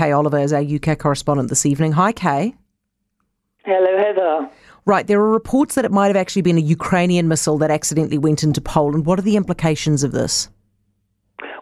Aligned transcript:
Kay 0.00 0.12
Oliver 0.12 0.38
is 0.38 0.54
our 0.54 0.62
UK 0.62 0.98
correspondent 0.98 1.50
this 1.50 1.66
evening. 1.66 1.92
Hi, 1.92 2.10
Kay. 2.10 2.54
Hello, 3.66 3.98
Heather. 3.98 4.48
Right, 4.86 5.06
there 5.06 5.20
are 5.20 5.30
reports 5.30 5.74
that 5.74 5.84
it 5.84 5.92
might 5.92 6.06
have 6.06 6.16
actually 6.16 6.40
been 6.40 6.56
a 6.56 6.62
Ukrainian 6.62 7.28
missile 7.28 7.58
that 7.58 7.70
accidentally 7.70 8.16
went 8.16 8.42
into 8.42 8.62
Poland. 8.62 9.04
What 9.04 9.18
are 9.18 9.22
the 9.22 9.36
implications 9.36 10.02
of 10.02 10.12
this? 10.12 10.48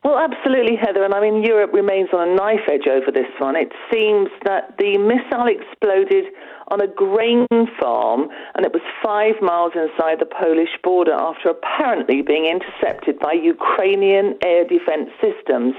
Well, 0.04 0.18
absolutely, 0.18 0.76
Heather. 0.76 1.04
And 1.04 1.12
I 1.12 1.20
mean, 1.20 1.42
Europe 1.42 1.72
remains 1.72 2.08
on 2.12 2.28
a 2.28 2.34
knife 2.34 2.66
edge 2.70 2.86
over 2.86 3.10
this 3.10 3.30
one. 3.38 3.56
It 3.56 3.72
seems 3.92 4.28
that 4.44 4.76
the 4.78 4.96
missile 4.96 5.46
exploded 5.46 6.32
on 6.68 6.80
a 6.80 6.86
grain 6.86 7.46
farm 7.80 8.28
and 8.54 8.64
it 8.64 8.72
was 8.72 8.82
five 9.02 9.34
miles 9.40 9.72
inside 9.74 10.20
the 10.20 10.26
Polish 10.28 10.76
border 10.84 11.14
after 11.14 11.48
apparently 11.48 12.22
being 12.22 12.46
intercepted 12.46 13.18
by 13.18 13.32
Ukrainian 13.32 14.36
air 14.44 14.64
defense 14.64 15.10
systems. 15.20 15.74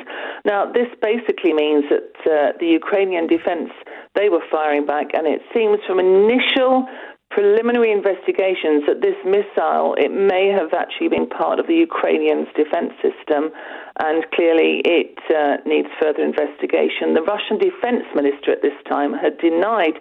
Now, 0.46 0.70
this 0.72 0.90
basically 1.02 1.54
means 1.54 1.86
that 1.90 2.12
uh, 2.26 2.58
the 2.60 2.68
Ukrainian 2.68 3.28
defense, 3.28 3.70
they 4.16 4.30
were 4.30 4.44
firing 4.52 4.86
back, 4.86 5.14
and 5.14 5.28
it 5.28 5.42
seems 5.54 5.80
from 5.88 6.00
initial 6.00 6.88
preliminary 7.40 7.90
investigations 7.90 8.84
that 8.86 9.00
this 9.00 9.16
missile 9.24 9.96
it 9.96 10.12
may 10.12 10.52
have 10.52 10.76
actually 10.76 11.08
been 11.08 11.26
part 11.26 11.58
of 11.58 11.68
the 11.68 11.80
Ukrainians' 11.90 12.52
defense 12.52 12.92
system, 13.00 13.56
and 13.96 14.28
clearly 14.36 14.84
it 14.84 15.16
uh, 15.32 15.56
needs 15.66 15.88
further 16.04 16.20
investigation. 16.20 17.16
The 17.16 17.24
Russian 17.24 17.58
defense 17.58 18.04
minister 18.14 18.52
at 18.52 18.62
this 18.62 18.76
time 18.92 19.14
had 19.14 19.38
denied 19.40 19.96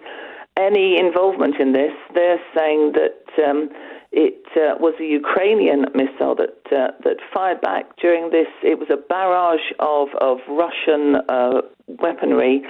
any 0.59 0.99
involvement 0.99 1.55
in 1.63 1.71
this. 1.71 1.95
They're 2.13 2.43
saying 2.57 2.93
that. 2.99 3.23
Um, 3.39 3.69
it 4.11 4.41
uh, 4.57 4.73
was 4.79 4.95
a 4.99 5.05
Ukrainian 5.05 5.85
missile 5.93 6.33
that 6.33 6.57
uh, 6.73 6.97
that 7.05 7.17
fired 7.31 7.61
back 7.61 7.95
during 8.01 8.31
this. 8.31 8.47
It 8.63 8.79
was 8.79 8.89
a 8.89 8.97
barrage 8.97 9.67
of 9.77 10.07
of 10.19 10.39
Russian 10.49 11.21
uh, 11.29 11.61
weaponry 11.85 12.63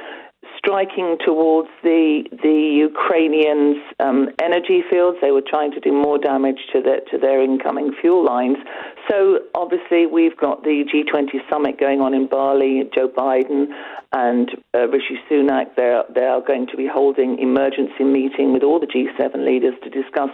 striking 0.60 1.18
towards 1.26 1.70
the 1.84 2.24
the 2.44 2.60
Ukrainians' 2.90 3.78
um, 4.00 4.30
energy 4.42 4.84
fields. 4.90 5.18
They 5.22 5.32
were 5.32 5.48
trying 5.48 5.72
to 5.72 5.80
do 5.80 5.92
more 5.92 6.18
damage 6.18 6.60
to 6.74 6.82
their 6.82 7.00
to 7.12 7.18
their 7.18 7.42
incoming 7.42 7.94
fuel 8.00 8.24
lines. 8.24 8.58
So 9.10 9.40
obviously, 9.56 10.06
we've 10.06 10.38
got 10.38 10.64
the 10.64 10.84
G20 10.92 11.50
summit 11.50 11.80
going 11.80 12.02
on 12.02 12.14
in 12.14 12.28
Bali. 12.28 12.84
Joe 12.96 13.08
Biden 13.08 13.68
and 14.12 14.50
uh, 14.74 14.88
Rishi 14.88 15.18
Sunak 15.30 15.76
they 15.76 15.90
are, 15.92 16.06
they 16.14 16.26
are 16.26 16.42
going 16.42 16.68
to 16.68 16.78
be 16.78 16.88
holding 16.88 17.40
emergency 17.40 18.04
meeting 18.04 18.54
with 18.54 18.64
all 18.64 18.80
the 18.80 18.88
G7 18.88 19.46
leaders 19.46 19.76
to 19.84 19.90
discuss 19.90 20.30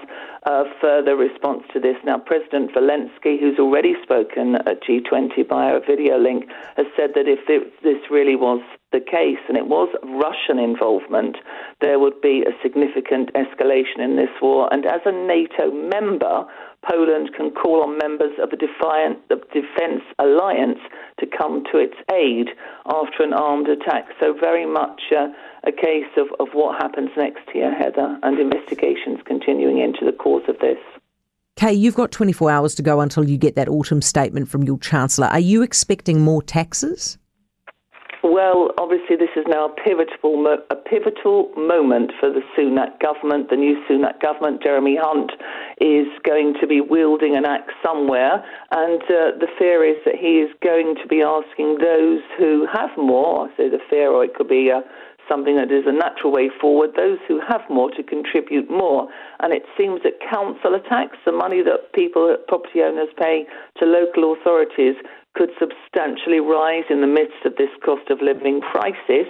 uh, 0.46 0.64
further 0.82 1.16
response 1.16 1.64
to 1.74 1.80
this. 1.80 1.96
Now, 2.06 2.18
President 2.18 2.72
Zelensky, 2.74 3.40
who's 3.40 3.60
already 3.60 3.94
spoken 4.02 4.56
at 4.56 4.82
G20 4.84 5.48
via 5.48 5.76
a 5.78 5.80
video 5.80 6.18
link, 6.18 6.46
has 6.78 6.86
said 6.96 7.12
that 7.16 7.28
if 7.28 7.40
this 7.84 7.98
really 8.10 8.36
was 8.36 8.62
the 8.92 9.00
case 9.00 9.42
and 9.50 9.58
it 9.58 9.68
was 9.68 9.90
Russian 10.04 10.58
involvement, 10.58 11.38
there 11.82 12.00
would 12.00 12.22
be 12.22 12.44
a 12.48 12.56
significant 12.64 13.32
escalation 13.34 14.00
in 14.00 14.16
this 14.16 14.30
war. 14.42 14.70
And 14.72 14.86
as 14.86 15.02
a 15.06 15.12
NATO 15.12 15.72
member, 15.72 16.46
Poland 16.88 17.32
can 17.36 17.52
call 17.52 17.84
on 17.84 17.98
members 17.98 18.34
of 18.42 18.52
the 18.52 18.58
Defiant, 18.58 19.28
the 19.28 19.42
Defence 19.52 20.04
Alliance 20.20 20.80
to 21.20 21.26
come 21.26 21.64
to 21.72 21.78
its 21.80 21.96
aid 22.14 22.50
after 22.86 23.24
an 23.24 23.34
armed 23.34 23.68
attack. 23.68 24.06
So, 24.20 24.34
very 24.34 24.66
much 24.66 25.02
uh, 25.12 25.28
a 25.66 25.72
case 25.72 26.12
of, 26.18 26.28
of 26.40 26.54
what 26.54 26.80
happens 26.82 27.10
next 27.18 27.50
here, 27.52 27.74
Heather, 27.74 28.20
and 28.24 28.40
investigations 28.40 29.20
continuing 29.26 29.80
into 29.80 30.06
the 30.06 30.14
cause 30.16 30.44
of 30.48 30.60
this. 30.60 30.78
Kay, 31.56 31.74
you've 31.74 31.96
got 31.96 32.12
24 32.12 32.52
hours 32.52 32.76
to 32.76 32.84
go 32.84 33.00
until 33.00 33.28
you 33.28 33.38
get 33.38 33.56
that 33.56 33.70
autumn 33.70 34.02
statement 34.02 34.50
from 34.50 34.64
your 34.64 34.78
Chancellor. 34.78 35.28
Are 35.28 35.40
you 35.40 35.62
expecting 35.64 36.22
more 36.22 36.44
taxes? 36.44 37.18
Well, 38.36 38.72
obviously, 38.78 39.16
this 39.16 39.32
is 39.38 39.46
now 39.48 39.72
a 39.72 39.74
pivotal, 39.74 40.58
a 40.70 40.76
pivotal 40.76 41.54
moment 41.56 42.12
for 42.20 42.28
the 42.28 42.42
Sunak 42.52 43.00
government. 43.00 43.50
The 43.50 43.56
new 43.56 43.82
Sunak 43.88 44.20
government, 44.20 44.62
Jeremy 44.62 44.98
Hunt, 45.00 45.32
is 45.80 46.08
going 46.28 46.56
to 46.60 46.68
be 46.68 46.82
wielding 46.82 47.38
an 47.38 47.46
axe 47.46 47.72
somewhere, 47.82 48.44
and 48.72 49.02
uh, 49.04 49.40
the 49.40 49.48
fear 49.58 49.86
is 49.86 49.96
that 50.04 50.16
he 50.16 50.44
is 50.44 50.52
going 50.62 50.96
to 51.02 51.08
be 51.08 51.22
asking 51.22 51.78
those 51.80 52.20
who 52.38 52.68
have 52.74 52.90
more. 52.98 53.48
Say 53.56 53.70
the 53.70 53.80
fear, 53.90 54.12
or 54.12 54.26
it 54.26 54.36
could 54.36 54.50
be 54.50 54.68
a 54.68 54.84
something 55.30 55.56
that 55.56 55.72
is 55.72 55.86
a 55.88 55.92
natural 55.94 56.32
way 56.32 56.52
forward, 56.60 56.92
those 56.96 57.18
who 57.28 57.40
have 57.40 57.62
more 57.70 57.90
to 57.92 58.04
contribute 58.04 58.70
more. 58.70 59.08
And 59.40 59.54
it 59.54 59.64
seems 59.78 60.04
that 60.04 60.20
council 60.20 60.78
tax, 60.90 61.18
the 61.26 61.32
money 61.32 61.64
that 61.64 61.94
people, 61.94 62.36
property 62.48 62.82
owners 62.84 63.10
pay 63.18 63.48
to 63.80 63.86
local 63.86 64.34
authorities, 64.34 64.96
could 65.36 65.52
substantially 65.60 66.40
rise 66.40 66.86
in 66.90 67.02
the 67.02 67.08
midst 67.08 67.46
of 67.46 67.56
this 67.58 67.70
cost 67.84 68.10
of 68.10 68.22
living 68.22 68.62
crisis. 68.62 69.28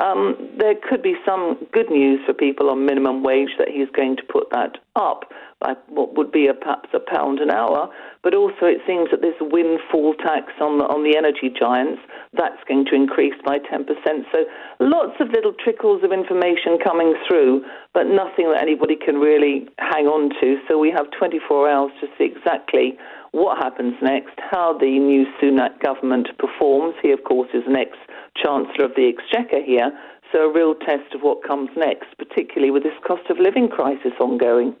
Um, 0.00 0.34
there 0.58 0.74
could 0.74 1.02
be 1.02 1.14
some 1.24 1.56
good 1.72 1.90
news 1.90 2.20
for 2.26 2.34
people 2.34 2.68
on 2.70 2.84
minimum 2.84 3.22
wage 3.22 3.50
that 3.58 3.68
he's 3.68 3.88
going 3.94 4.16
to 4.16 4.22
put 4.24 4.50
that 4.50 4.78
up 4.96 5.30
by 5.60 5.74
what 5.88 6.16
would 6.16 6.32
be 6.32 6.46
a, 6.46 6.54
perhaps 6.54 6.90
a 6.92 6.98
pound 6.98 7.38
an 7.38 7.50
hour. 7.50 7.88
But 8.22 8.34
also, 8.34 8.66
it 8.66 8.82
seems 8.86 9.10
that 9.10 9.22
this 9.22 9.34
windfall 9.40 10.14
tax 10.14 10.52
on 10.60 10.78
the, 10.78 10.84
on 10.84 11.04
the 11.04 11.16
energy 11.16 11.48
giants 11.48 12.02
that's 12.36 12.58
going 12.66 12.86
to 12.86 12.94
increase 12.94 13.34
by 13.44 13.58
10%. 13.58 13.86
So 14.32 14.44
lots 14.80 15.14
of 15.20 15.28
little 15.28 15.54
trickles 15.62 16.02
of 16.02 16.12
information 16.12 16.78
coming 16.82 17.14
through, 17.28 17.64
but 17.92 18.04
nothing 18.04 18.50
that 18.50 18.60
anybody 18.60 18.96
can 18.96 19.16
really 19.16 19.68
hang 19.78 20.06
on 20.06 20.30
to. 20.40 20.58
So 20.68 20.78
we 20.78 20.90
have 20.90 21.06
24 21.16 21.70
hours 21.70 21.92
to 22.00 22.08
see 22.18 22.24
exactly 22.24 22.98
what 23.30 23.58
happens 23.58 23.94
next, 24.02 24.38
how 24.38 24.76
the 24.78 24.98
new 24.98 25.26
Sunak 25.40 25.80
government 25.82 26.28
performs. 26.38 26.94
He, 27.02 27.10
of 27.10 27.24
course, 27.24 27.48
is 27.54 27.62
an 27.66 27.76
ex 27.76 27.90
Chancellor 28.36 28.86
of 28.86 28.94
the 28.96 29.08
Exchequer 29.08 29.62
here, 29.64 29.90
so 30.32 30.50
a 30.50 30.52
real 30.52 30.74
test 30.74 31.14
of 31.14 31.22
what 31.22 31.42
comes 31.42 31.70
next, 31.76 32.16
particularly 32.18 32.70
with 32.70 32.82
this 32.82 32.98
cost 33.06 33.28
of 33.30 33.38
living 33.38 33.68
crisis 33.68 34.12
ongoing. 34.20 34.74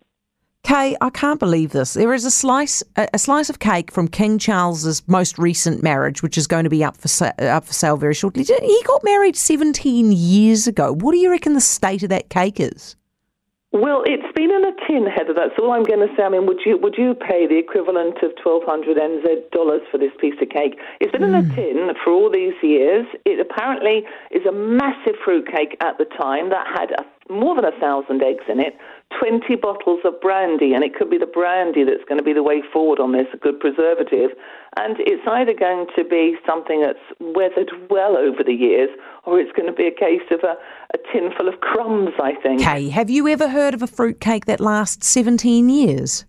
Kay, 0.64 0.96
I 1.02 1.10
can't 1.10 1.38
believe 1.38 1.72
this. 1.72 1.92
There 1.92 2.14
is 2.14 2.24
a 2.24 2.30
slice, 2.30 2.82
a 2.96 3.18
slice 3.18 3.50
of 3.50 3.58
cake 3.58 3.92
from 3.92 4.08
King 4.08 4.38
Charles's 4.38 5.06
most 5.06 5.38
recent 5.38 5.82
marriage, 5.82 6.22
which 6.22 6.38
is 6.38 6.46
going 6.46 6.64
to 6.64 6.70
be 6.70 6.82
up 6.82 6.96
for 6.96 7.08
sa- 7.08 7.32
uh, 7.38 7.44
up 7.44 7.66
for 7.66 7.74
sale 7.74 7.98
very 7.98 8.14
shortly. 8.14 8.44
He 8.44 8.82
got 8.86 9.04
married 9.04 9.36
17 9.36 10.10
years 10.10 10.66
ago. 10.66 10.94
What 10.94 11.12
do 11.12 11.18
you 11.18 11.30
reckon 11.30 11.52
the 11.52 11.60
state 11.60 12.02
of 12.02 12.08
that 12.08 12.30
cake 12.30 12.60
is? 12.60 12.96
Well, 13.74 14.04
it's 14.06 14.30
been 14.38 14.54
in 14.54 14.64
a 14.64 14.70
tin, 14.86 15.04
Heather. 15.10 15.34
That's 15.34 15.58
all 15.58 15.72
I'm 15.72 15.82
going 15.82 15.98
to 15.98 16.14
say. 16.14 16.22
I 16.22 16.28
mean, 16.28 16.46
would 16.46 16.60
you 16.64 16.78
would 16.78 16.94
you 16.96 17.12
pay 17.12 17.48
the 17.50 17.58
equivalent 17.58 18.22
of 18.22 18.30
1,200 18.38 18.94
NZ 18.96 19.50
dollars 19.50 19.82
for 19.90 19.98
this 19.98 20.12
piece 20.20 20.38
of 20.40 20.48
cake? 20.48 20.78
It's 21.00 21.10
been 21.10 21.26
mm. 21.26 21.34
in 21.34 21.34
a 21.34 21.42
hmm. 21.42 21.54
tin 21.56 21.90
for 22.04 22.12
all 22.12 22.30
these 22.30 22.54
years. 22.62 23.04
It 23.26 23.42
apparently 23.42 24.06
is 24.30 24.46
a 24.46 24.52
massive 24.52 25.18
fruit 25.24 25.50
cake 25.50 25.76
at 25.82 25.98
the 25.98 26.04
time 26.04 26.50
that 26.50 26.70
had 26.70 26.92
a, 26.92 27.02
more 27.30 27.54
than 27.54 27.64
a 27.64 27.78
thousand 27.80 28.22
eggs 28.22 28.44
in 28.48 28.60
it. 28.60 28.76
20 29.18 29.54
bottles 29.56 30.00
of 30.04 30.20
brandy, 30.20 30.74
and 30.74 30.82
it 30.82 30.94
could 30.94 31.08
be 31.08 31.18
the 31.18 31.26
brandy 31.26 31.84
that's 31.84 32.04
going 32.08 32.18
to 32.18 32.24
be 32.24 32.32
the 32.32 32.42
way 32.42 32.62
forward 32.72 32.98
on 32.98 33.12
this, 33.12 33.26
a 33.32 33.36
good 33.36 33.60
preservative. 33.60 34.30
And 34.76 34.96
it's 35.00 35.22
either 35.28 35.54
going 35.54 35.86
to 35.96 36.04
be 36.04 36.36
something 36.46 36.80
that's 36.80 36.98
weathered 37.20 37.70
well 37.90 38.16
over 38.16 38.42
the 38.42 38.52
years, 38.52 38.90
or 39.24 39.38
it's 39.38 39.52
going 39.52 39.66
to 39.66 39.72
be 39.72 39.86
a 39.86 39.94
case 39.94 40.26
of 40.30 40.40
a, 40.42 40.56
a 40.94 40.98
tin 41.12 41.30
full 41.36 41.48
of 41.48 41.60
crumbs, 41.60 42.10
I 42.20 42.34
think. 42.42 42.62
Kay, 42.62 42.88
have 42.88 43.08
you 43.08 43.28
ever 43.28 43.48
heard 43.48 43.74
of 43.74 43.82
a 43.82 43.86
fruit 43.86 44.20
cake 44.20 44.46
that 44.46 44.60
lasts 44.60 45.06
17 45.06 45.68
years? 45.68 46.24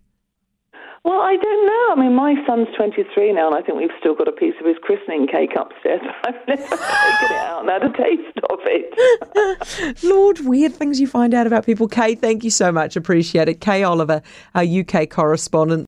Well, 1.06 1.20
I 1.20 1.36
don't 1.36 1.66
know. 1.66 1.86
I 1.92 1.94
mean, 2.00 2.16
my 2.16 2.34
son's 2.44 2.66
23 2.76 3.32
now, 3.32 3.46
and 3.46 3.54
I 3.54 3.62
think 3.62 3.78
we've 3.78 3.96
still 3.96 4.16
got 4.16 4.26
a 4.26 4.32
piece 4.32 4.54
of 4.58 4.66
his 4.66 4.74
christening 4.82 5.28
cake 5.28 5.52
upstairs. 5.56 6.00
I've 6.24 6.34
never 6.48 6.62
taken 6.62 6.76
it 6.76 7.42
out 7.46 7.60
and 7.60 7.70
had 7.70 7.84
a 7.84 7.92
taste 7.96 8.38
of 8.50 8.58
it. 8.64 10.02
Lord, 10.02 10.40
weird 10.40 10.74
things 10.74 10.98
you 10.98 11.06
find 11.06 11.32
out 11.32 11.46
about 11.46 11.64
people. 11.64 11.86
Kay, 11.86 12.16
thank 12.16 12.42
you 12.42 12.50
so 12.50 12.72
much. 12.72 12.96
Appreciate 12.96 13.48
it. 13.48 13.60
Kay 13.60 13.84
Oliver, 13.84 14.20
our 14.56 14.64
UK 14.64 15.08
correspondent. 15.08 15.84